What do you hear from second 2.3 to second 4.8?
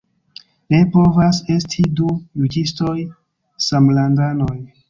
juĝistoj samlandanoj.